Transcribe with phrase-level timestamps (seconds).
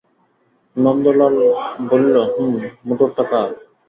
[0.75, 1.35] নন্দলাল
[1.89, 2.51] বলিল হুঁ,
[2.87, 3.49] মোটরটা কার?